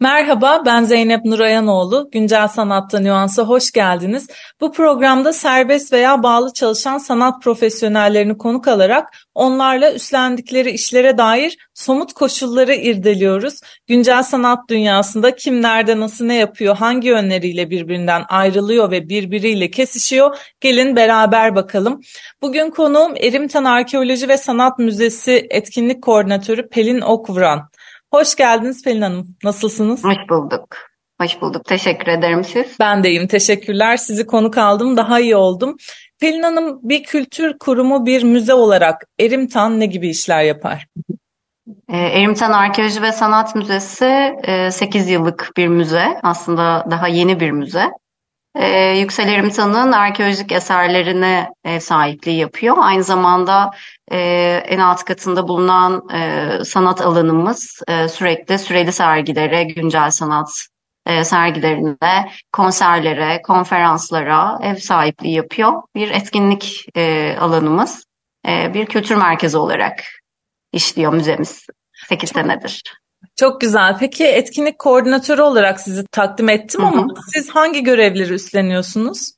[0.00, 2.08] Merhaba ben Zeynep Nurayanoğlu.
[2.12, 4.28] Güncel Sanatta Nüans'a hoş geldiniz.
[4.60, 12.12] Bu programda serbest veya bağlı çalışan sanat profesyonellerini konuk alarak onlarla üstlendikleri işlere dair somut
[12.12, 13.60] koşulları irdeliyoruz.
[13.86, 20.36] Güncel sanat dünyasında kim nerede nasıl ne yapıyor, hangi yönleriyle birbirinden ayrılıyor ve birbiriyle kesişiyor?
[20.60, 22.00] Gelin beraber bakalım.
[22.42, 27.68] Bugün konuğum Erimtan Arkeoloji ve Sanat Müzesi etkinlik koordinatörü Pelin Okvuran.
[28.16, 29.36] Hoş geldiniz Pelin Hanım.
[29.44, 30.04] Nasılsınız?
[30.04, 30.76] Hoş bulduk.
[31.20, 31.64] Hoş bulduk.
[31.64, 32.76] Teşekkür ederim siz.
[32.80, 33.26] Ben de iyiyim.
[33.26, 33.96] Teşekkürler.
[33.96, 34.96] Sizi konuk aldım.
[34.96, 35.76] Daha iyi oldum.
[36.20, 40.86] Pelin Hanım bir kültür kurumu, bir müze olarak Erimtan ne gibi işler yapar?
[41.88, 44.34] Ee, Erimtan Arkeoloji ve Sanat Müzesi
[44.70, 46.06] 8 e, yıllık bir müze.
[46.22, 47.84] Aslında daha yeni bir müze.
[48.58, 52.76] Ee, Yüksel Erimtan'ın arkeolojik eserlerine ev sahipliği yapıyor.
[52.80, 53.70] Aynı zamanda
[54.12, 54.18] e,
[54.66, 60.66] en alt katında bulunan e, sanat alanımız e, sürekli süreli sergilere, güncel sanat
[61.06, 65.82] e, sergilerine, konserlere, konferanslara ev sahipliği yapıyor.
[65.94, 68.04] Bir etkinlik e, alanımız,
[68.48, 70.04] e, bir kültür merkezi olarak
[70.72, 71.66] işliyor müzemiz
[72.08, 72.82] 8 senedir.
[73.36, 73.96] Çok güzel.
[74.00, 77.20] Peki etkinlik koordinatörü olarak sizi takdim ettim ama hı hı.
[77.32, 79.32] siz hangi görevleri üstleniyorsunuz?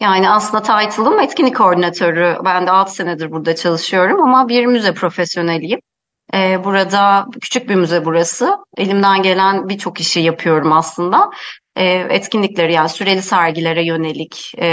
[0.00, 2.36] Yani aslında title'ım etkinlik koordinatörü.
[2.44, 5.80] Ben de 6 senedir burada çalışıyorum ama bir müze profesyoneliyim.
[6.34, 8.58] Ee, burada küçük bir müze burası.
[8.76, 11.30] Elimden gelen birçok işi yapıyorum aslında.
[11.76, 14.66] Ee, etkinlikleri yani süreli sergilere yönelik e,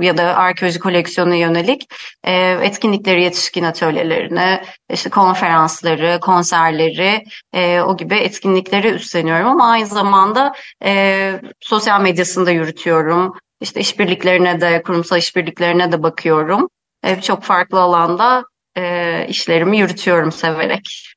[0.00, 1.82] ya da arkeoloji koleksiyonuna yönelik
[2.24, 10.52] e, etkinlikleri yetişkin atölyelerine, işte konferansları, konserleri e, o gibi etkinlikleri üstleniyorum ama aynı zamanda
[10.84, 13.32] e, sosyal medyasını da yürütüyorum.
[13.60, 16.68] İşte işbirliklerine de, kurumsal işbirliklerine de bakıyorum.
[17.04, 18.44] E, çok farklı alanda
[18.76, 21.14] e, işlerimi yürütüyorum severek.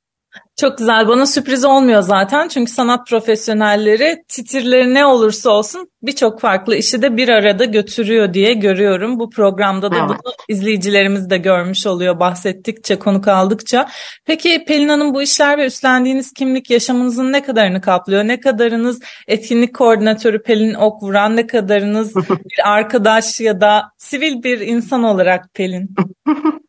[0.59, 1.07] Çok güzel.
[1.07, 2.47] Bana sürpriz olmuyor zaten.
[2.47, 8.53] Çünkü sanat profesyonelleri titirleri ne olursa olsun birçok farklı işi de bir arada götürüyor diye
[8.53, 9.19] görüyorum.
[9.19, 10.09] Bu programda da evet.
[10.09, 13.87] bunu izleyicilerimiz de görmüş oluyor bahsettikçe, konuk aldıkça.
[14.25, 18.23] Peki Pelin Hanım bu işler ve üstlendiğiniz kimlik yaşamınızın ne kadarını kaplıyor?
[18.23, 25.03] Ne kadarınız etkinlik koordinatörü Pelin Okvuran, ne kadarınız bir arkadaş ya da sivil bir insan
[25.03, 25.95] olarak Pelin?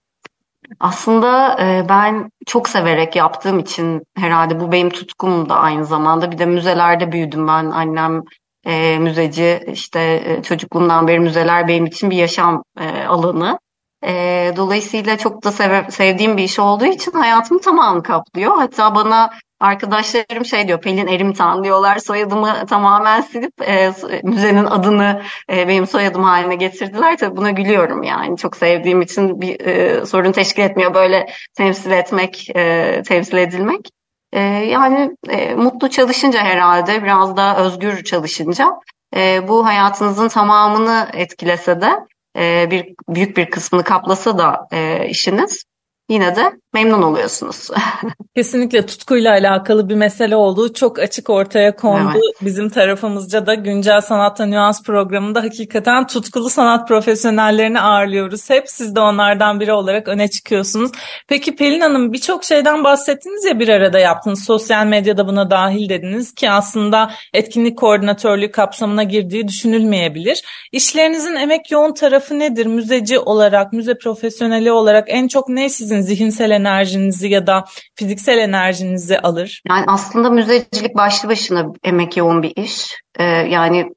[0.81, 6.31] Aslında e, ben çok severek yaptığım için herhalde bu benim tutkum da aynı zamanda.
[6.31, 7.71] Bir de müzelerde büyüdüm ben.
[7.71, 8.23] Annem
[8.67, 13.59] e, müzeci işte e, çocukluğumdan beri müzeler benim için bir yaşam e, alanı.
[14.07, 18.57] E, dolayısıyla çok da sev sevdiğim bir iş olduğu için hayatımı tamamını kaplıyor.
[18.57, 19.31] Hatta bana
[19.63, 23.93] arkadaşlarım şey diyor Pelin Erimtan diyorlar soyadımı tamamen silip e,
[24.23, 27.17] müzenin adını e, benim soyadım haline getirdiler.
[27.19, 32.49] Tabii buna gülüyorum yani çok sevdiğim için bir e, sorun teşkil etmiyor böyle temsil etmek,
[32.57, 33.91] e, temsil edilmek.
[34.33, 38.71] E, yani e, mutlu çalışınca herhalde biraz daha özgür çalışınca
[39.17, 41.91] e, bu hayatınızın tamamını etkilese de
[42.39, 45.65] e, bir büyük bir kısmını kaplasa da e, işiniz
[46.09, 47.69] yine de memnun oluyorsunuz.
[48.37, 52.13] Kesinlikle tutkuyla alakalı bir mesele olduğu çok açık ortaya kondu.
[52.15, 52.43] Evet.
[52.43, 58.51] Bizim tarafımızca da Güncel Sanatta Nüans programında hakikaten tutkulu sanat profesyonellerini ağırlıyoruz.
[58.51, 60.91] Hep siz de onlardan biri olarak öne çıkıyorsunuz.
[61.29, 64.45] Peki Pelin Hanım birçok şeyden bahsettiniz ya bir arada yaptınız.
[64.45, 70.43] Sosyal medyada buna dahil dediniz ki aslında etkinlik koordinatörlüğü kapsamına girdiği düşünülmeyebilir.
[70.73, 72.67] İşlerinizin emek yoğun tarafı nedir?
[72.67, 77.65] Müzeci olarak, müze profesyoneli olarak en çok ne sizin zihinsel enerjinizi ya da
[77.95, 79.63] fiziksel enerjinizi alır?
[79.69, 82.97] Yani aslında müzecilik başlı başına emek yoğun bir iş.
[83.19, 83.93] Ee, yani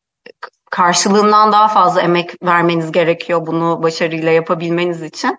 [0.71, 5.37] karşılığından daha fazla emek vermeniz gerekiyor bunu başarıyla yapabilmeniz için.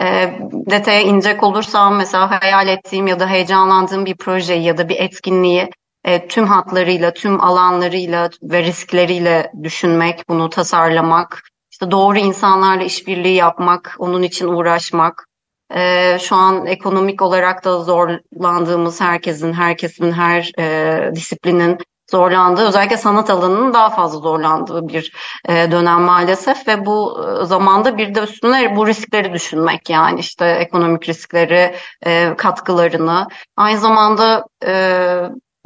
[0.00, 0.38] E,
[0.70, 5.70] detaya inecek olursam mesela hayal ettiğim ya da heyecanlandığım bir projeyi ya da bir etkinliği
[6.04, 13.96] e, tüm hatlarıyla, tüm alanlarıyla ve riskleriyle düşünmek, bunu tasarlamak, işte doğru insanlarla işbirliği yapmak,
[13.98, 15.26] onun için uğraşmak,
[15.74, 21.78] e, şu an ekonomik olarak da zorlandığımız herkesin, herkesin, her e, disiplinin
[22.10, 25.12] zorlandığı, özellikle sanat alanının daha fazla zorlandığı bir
[25.48, 30.46] e, dönem maalesef ve bu e, zamanda bir de üstüne bu riskleri düşünmek yani işte
[30.46, 31.74] ekonomik riskleri,
[32.06, 34.72] e, katkılarını, aynı zamanda e,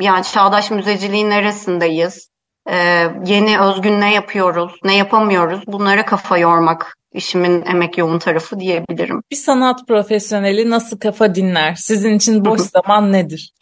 [0.01, 2.29] yani çağdaş müzeciliğin neresindeyiz?
[2.71, 9.23] Ee, yeni özgün ne yapıyoruz, ne yapamıyoruz bunlara kafa yormak işimin emek yoğun tarafı diyebilirim.
[9.31, 11.75] Bir sanat profesyoneli nasıl kafa dinler?
[11.75, 13.53] Sizin için boş zaman nedir?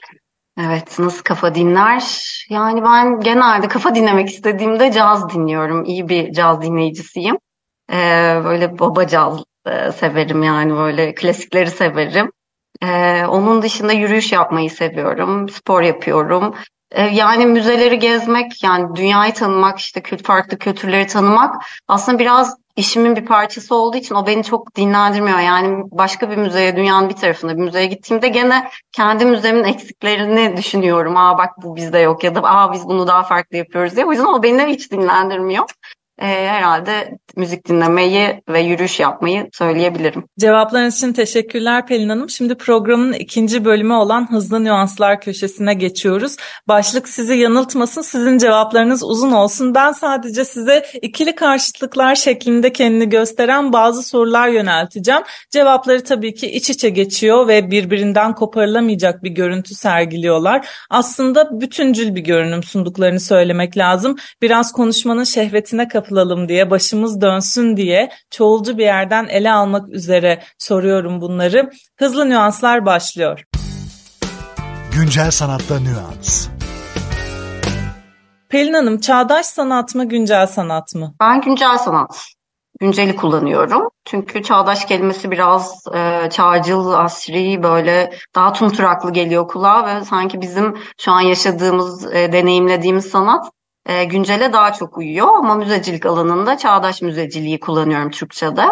[0.60, 2.02] Evet, nasıl kafa dinler?
[2.50, 5.84] Yani ben genelde kafa dinlemek istediğimde caz dinliyorum.
[5.84, 7.38] İyi bir caz dinleyicisiyim.
[7.92, 12.30] Ee, böyle baba caz e, severim yani böyle klasikleri severim.
[12.82, 16.54] Ee, onun dışında yürüyüş yapmayı seviyorum, spor yapıyorum.
[16.92, 21.54] Ee, yani müzeleri gezmek, yani dünyayı tanımak, işte kült farklı kültürleri tanımak
[21.88, 25.38] aslında biraz işimin bir parçası olduğu için o beni çok dinlendirmiyor.
[25.38, 31.16] Yani başka bir müzeye, dünyanın bir tarafında bir müzeye gittiğimde gene kendi müzemin eksiklerini düşünüyorum.
[31.16, 34.06] Aa bak bu bizde yok ya da aa biz bunu daha farklı yapıyoruz diye.
[34.06, 35.64] O yüzden o beni hiç dinlendirmiyor
[36.18, 40.24] e, herhalde müzik dinlemeyi ve yürüyüş yapmayı söyleyebilirim.
[40.40, 42.30] Cevaplarınız için teşekkürler Pelin Hanım.
[42.30, 46.36] Şimdi programın ikinci bölümü olan Hızlı Nüanslar köşesine geçiyoruz.
[46.68, 49.74] Başlık sizi yanıltmasın, sizin cevaplarınız uzun olsun.
[49.74, 55.22] Ben sadece size ikili karşıtlıklar şeklinde kendini gösteren bazı sorular yönelteceğim.
[55.50, 60.68] Cevapları tabii ki iç içe geçiyor ve birbirinden koparılamayacak bir görüntü sergiliyorlar.
[60.90, 64.16] Aslında bütüncül bir görünüm sunduklarını söylemek lazım.
[64.42, 70.42] Biraz konuşmanın şehvetine kapı kapılalım diye, başımız dönsün diye çoğulcu bir yerden ele almak üzere
[70.58, 71.70] soruyorum bunları.
[71.98, 73.44] Hızlı nüanslar başlıyor.
[74.92, 76.48] Güncel sanatta nüans.
[78.48, 81.14] Pelin Hanım, çağdaş sanat mı, güncel sanat mı?
[81.20, 82.26] Ben güncel sanat.
[82.80, 83.88] Günceli kullanıyorum.
[84.04, 90.76] Çünkü çağdaş kelimesi biraz e, çağcıl, asri, böyle daha tumturaklı geliyor kulağa ve sanki bizim
[90.98, 93.50] şu an yaşadığımız, e, deneyimlediğimiz sanat
[93.86, 98.62] e, güncele daha çok uyuyor ama müzecilik alanında çağdaş müzeciliği kullanıyorum Türkçe'de.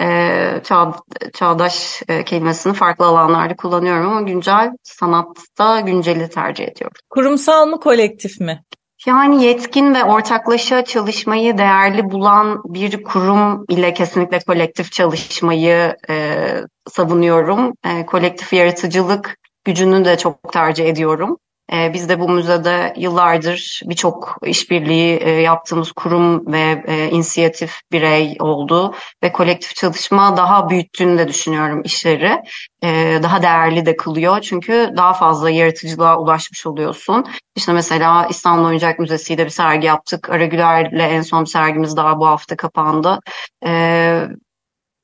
[0.00, 0.92] E, çağ,
[1.34, 6.96] çağdaş e, kelimesini farklı alanlarda kullanıyorum ama güncel sanatta günceli tercih ediyorum.
[7.10, 8.64] Kurumsal mı kolektif mi?
[9.06, 16.46] Yani yetkin ve ortaklaşa çalışmayı değerli bulan bir kurum ile kesinlikle kolektif çalışmayı e,
[16.90, 17.72] savunuyorum.
[17.84, 21.36] E, kolektif yaratıcılık gücünü de çok tercih ediyorum.
[21.72, 28.36] E, biz de bu müzede yıllardır birçok işbirliği e, yaptığımız kurum ve e, inisiyatif birey
[28.40, 32.42] oldu ve kolektif çalışma daha büyüttüğünü de düşünüyorum işleri.
[32.84, 37.26] E, daha değerli de kılıyor çünkü daha fazla yaratıcılığa ulaşmış oluyorsun.
[37.56, 40.30] İşte mesela İstanbul Oyuncak Müzesi ile bir sergi yaptık.
[40.30, 43.18] Aragüler'le en son sergimiz daha bu hafta kapandı.
[43.66, 44.22] E,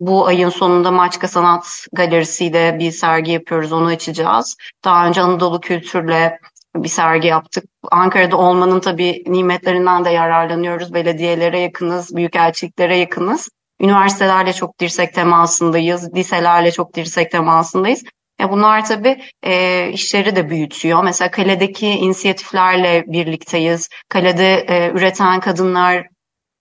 [0.01, 4.57] bu ayın sonunda Maçka Sanat Galerisi ile bir sergi yapıyoruz, onu açacağız.
[4.85, 6.31] Daha önce Anadolu Kültür'le
[6.77, 7.65] bir sergi yaptık.
[7.91, 10.95] Ankara'da olmanın tabii nimetlerinden de yararlanıyoruz.
[10.95, 13.49] Belediyelere yakınız, büyükelçiliklere yakınız.
[13.81, 18.03] Üniversitelerle çok dirsek temasındayız, liselerle çok dirsek temasındayız.
[18.41, 21.05] Ya bunlar tabii e, işleri de büyütüyor.
[21.05, 23.89] Mesela kaledeki inisiyatiflerle birlikteyiz.
[24.09, 26.07] Kalede e, üreten kadınlar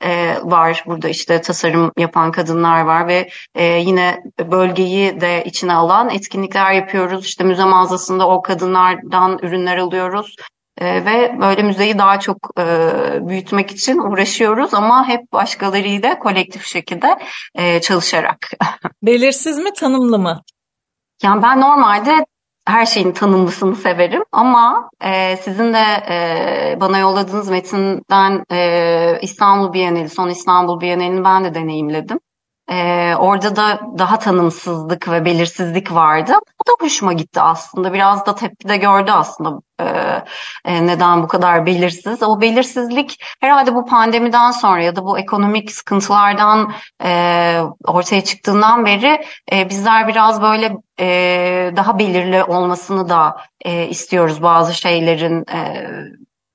[0.03, 0.83] e, var.
[0.85, 7.25] Burada işte tasarım yapan kadınlar var ve e, yine bölgeyi de içine alan etkinlikler yapıyoruz.
[7.25, 10.35] İşte müze mağazasında o kadınlardan ürünler alıyoruz.
[10.77, 12.63] E, ve böyle müzeyi daha çok e,
[13.27, 17.19] büyütmek için uğraşıyoruz ama hep başkalarıyla kolektif şekilde
[17.55, 18.37] e, çalışarak.
[19.03, 20.41] Belirsiz mi tanımlı mı?
[21.23, 22.25] Yani ben normalde
[22.65, 30.09] her şeyin tanımlısını severim ama e, sizin de e, bana yolladığınız metinden e, İstanbul Bienali,
[30.09, 32.19] son İstanbul Bienali'ni ben de deneyimledim.
[32.71, 36.33] Ee, orada da daha tanımsızlık ve belirsizlik vardı.
[36.33, 37.93] O da hoşuma gitti aslında.
[37.93, 39.85] Biraz da tepki de gördü aslında e,
[40.65, 42.23] e, neden bu kadar belirsiz.
[42.23, 49.25] O belirsizlik herhalde bu pandemiden sonra ya da bu ekonomik sıkıntılardan e, ortaya çıktığından beri
[49.51, 51.07] e, bizler biraz böyle e,
[51.75, 55.45] daha belirli olmasını da e, istiyoruz bazı şeylerin.
[55.53, 55.87] E,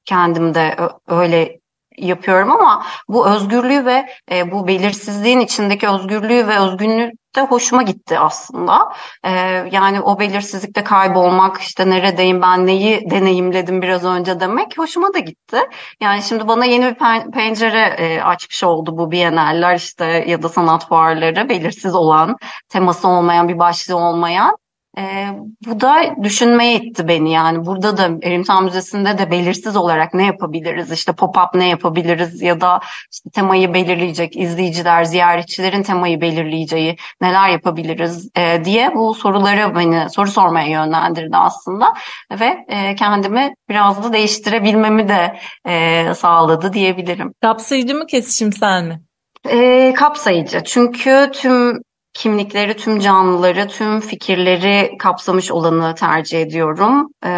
[0.04, 0.76] kendim de
[1.08, 1.58] öyle
[2.00, 8.18] yapıyorum ama bu özgürlüğü ve e, bu belirsizliğin içindeki özgürlüğü ve özgünlüğü de hoşuma gitti
[8.18, 8.92] aslında.
[9.24, 9.30] E,
[9.72, 15.58] yani o belirsizlikte kaybolmak, işte neredeyim ben neyi deneyimledim biraz önce demek hoşuma da gitti.
[16.00, 16.94] Yani şimdi bana yeni bir
[17.32, 22.36] pencere e, açmış oldu bu biyeneller işte ya da sanat fuarları belirsiz olan,
[22.68, 24.56] teması olmayan, bir başlığı olmayan.
[24.98, 25.28] E,
[25.66, 27.66] bu da düşünmeye itti beni yani.
[27.66, 30.92] Burada da Erimtan Müzesi'nde de belirsiz olarak ne yapabiliriz?
[30.92, 32.42] İşte pop-up ne yapabiliriz?
[32.42, 32.80] Ya da
[33.12, 40.30] işte temayı belirleyecek izleyiciler ziyaretçilerin temayı belirleyeceği neler yapabiliriz e, diye bu soruları beni soru
[40.30, 41.94] sormaya yönlendirdi aslında.
[42.40, 45.38] Ve e, kendimi biraz da değiştirebilmemi de
[45.68, 47.32] e, sağladı diyebilirim.
[47.42, 49.00] Kapsayıcı mı kesişimsel mi?
[49.48, 50.62] E, kapsayıcı.
[50.64, 51.82] Çünkü tüm
[52.14, 57.08] kimlikleri, tüm canlıları, tüm fikirleri kapsamış olanı tercih ediyorum.
[57.24, 57.28] Ee,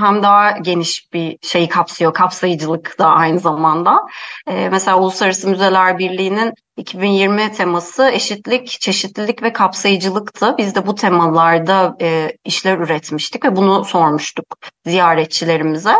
[0.00, 4.06] hem daha geniş bir şeyi kapsıyor, kapsayıcılık da aynı zamanda.
[4.48, 10.54] Ee, mesela Uluslararası Müzeler Birliği'nin 2020 teması eşitlik, çeşitlilik ve kapsayıcılıktı.
[10.58, 14.46] Biz de bu temalarda e, işler üretmiştik ve bunu sormuştuk
[14.86, 15.94] ziyaretçilerimize.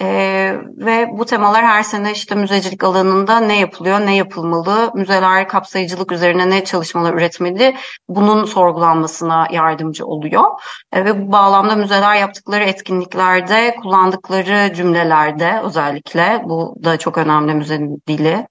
[0.00, 6.12] Ee, ve bu temalar her sene işte müzecilik alanında ne yapılıyor, ne yapılmalı, müzeler kapsayıcılık
[6.12, 7.76] üzerine ne çalışmalar üretmeli,
[8.08, 10.44] bunun sorgulanmasına yardımcı oluyor.
[10.92, 18.02] Ee, ve bu bağlamda müzeler yaptıkları etkinliklerde, kullandıkları cümlelerde özellikle, bu da çok önemli müzenin
[18.08, 18.46] dili,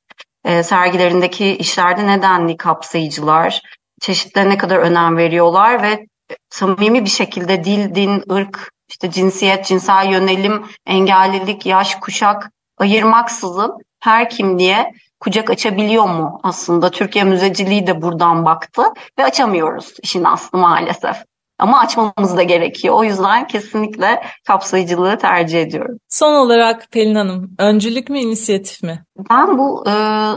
[0.46, 3.62] e, sergilerindeki işlerde nedenli kapsayıcılar,
[4.02, 6.06] çeşitlere ne kadar önem veriyorlar ve
[6.50, 14.30] samimi bir şekilde dil, din, ırk, işte cinsiyet, cinsel yönelim, engellilik, yaş, kuşak ayırmaksızın her
[14.30, 16.92] kimliğe kucak açabiliyor mu aslında?
[16.92, 18.82] Türkiye müzeciliği de buradan baktı
[19.20, 21.18] ve açamıyoruz işin aslı maalesef.
[21.62, 22.96] Ama açmamız da gerekiyor.
[22.96, 25.98] O yüzden kesinlikle kapsayıcılığı tercih ediyorum.
[26.10, 29.04] Son olarak Pelin Hanım, öncülük mü, inisiyatif mi?
[29.30, 29.94] Ben bu e,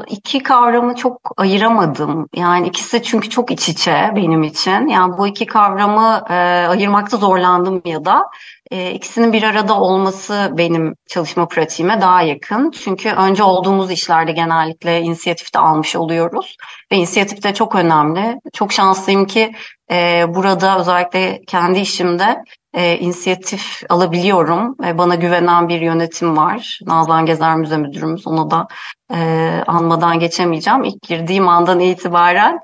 [0.08, 2.28] iki kavramı çok ayıramadım.
[2.36, 4.88] Yani ikisi çünkü çok iç içe benim için.
[4.88, 6.34] Yani bu iki kavramı e,
[6.68, 8.22] ayırmakta zorlandım ya da
[8.70, 12.70] e, ikisinin bir arada olması benim çalışma pratiğime daha yakın.
[12.70, 16.56] Çünkü önce olduğumuz işlerde genellikle inisiyatifte almış oluyoruz.
[16.92, 18.40] Ve inisiyatif de çok önemli.
[18.52, 19.52] Çok şanslıyım ki
[19.90, 24.76] e, burada özellikle kendi işimde e, inisiyatif alabiliyorum.
[24.84, 26.78] E, bana güvenen bir yönetim var.
[26.86, 28.26] Nazan Gezer Müze Müdürümüz.
[28.26, 28.66] Onu da
[29.14, 30.84] e, anmadan geçemeyeceğim.
[30.84, 32.58] İlk girdiğim andan itibaren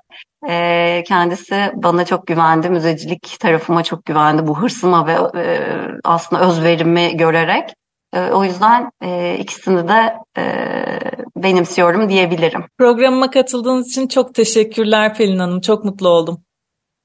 [0.48, 2.70] e, kendisi bana çok güvendi.
[2.70, 4.46] Müzecilik tarafıma çok güvendi.
[4.46, 5.60] Bu hırsıma ve e,
[6.04, 7.70] aslında özverimi görerek.
[8.14, 10.44] E, o yüzden e, ikisini de e,
[11.36, 12.64] benimsiyorum diyebilirim.
[12.78, 15.60] Programıma katıldığınız için çok teşekkürler Pelin Hanım.
[15.60, 16.38] Çok mutlu oldum.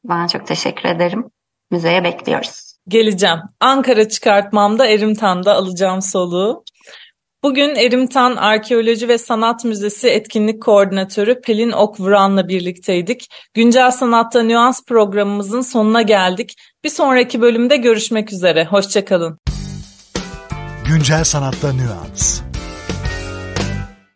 [0.09, 1.25] Ben çok teşekkür ederim.
[1.71, 2.75] Müzeye bekliyoruz.
[2.87, 3.39] Geleceğim.
[3.59, 6.63] Ankara çıkartmamda Erimtan'da alacağım soluğu.
[7.43, 13.27] Bugün Erimtan Arkeoloji ve Sanat Müzesi Etkinlik Koordinatörü Pelin Okvuran'la birlikteydik.
[13.53, 16.55] Güncel Sanatta Nüans programımızın sonuna geldik.
[16.83, 18.65] Bir sonraki bölümde görüşmek üzere.
[18.65, 19.39] Hoşçakalın.
[20.87, 22.41] Güncel Sanatta Nüans